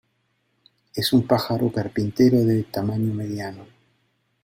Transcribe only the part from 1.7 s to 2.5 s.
carpintero